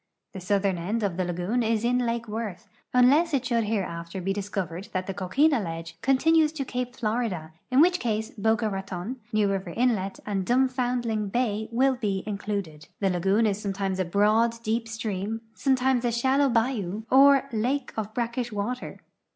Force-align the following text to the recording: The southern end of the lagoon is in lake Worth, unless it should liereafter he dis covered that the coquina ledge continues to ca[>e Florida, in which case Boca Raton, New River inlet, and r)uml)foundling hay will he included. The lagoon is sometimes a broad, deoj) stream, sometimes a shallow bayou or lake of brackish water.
The 0.33 0.39
southern 0.39 0.79
end 0.79 1.03
of 1.03 1.15
the 1.15 1.23
lagoon 1.23 1.61
is 1.61 1.83
in 1.85 1.99
lake 2.07 2.27
Worth, 2.27 2.67
unless 2.91 3.35
it 3.35 3.45
should 3.45 3.65
liereafter 3.65 4.19
he 4.25 4.33
dis 4.33 4.49
covered 4.49 4.85
that 4.93 5.05
the 5.05 5.13
coquina 5.13 5.59
ledge 5.59 5.95
continues 6.01 6.51
to 6.53 6.65
ca[>e 6.65 6.91
Florida, 6.95 7.51
in 7.69 7.81
which 7.81 7.99
case 7.99 8.31
Boca 8.31 8.67
Raton, 8.67 9.17
New 9.31 9.47
River 9.47 9.69
inlet, 9.77 10.19
and 10.25 10.43
r)uml)foundling 10.43 11.35
hay 11.35 11.69
will 11.71 11.99
he 12.01 12.23
included. 12.25 12.87
The 12.99 13.11
lagoon 13.11 13.45
is 13.45 13.61
sometimes 13.61 13.99
a 13.99 14.05
broad, 14.05 14.53
deoj) 14.53 14.87
stream, 14.87 15.41
sometimes 15.53 16.03
a 16.03 16.11
shallow 16.11 16.49
bayou 16.49 17.03
or 17.11 17.47
lake 17.51 17.93
of 17.95 18.11
brackish 18.15 18.51
water. 18.51 19.01